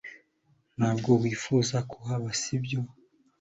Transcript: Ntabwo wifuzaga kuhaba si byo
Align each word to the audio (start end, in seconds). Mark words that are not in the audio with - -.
Ntabwo 0.77 1.09
wifuzaga 1.21 1.85
kuhaba 1.91 2.27
si 2.41 2.55
byo 2.63 2.79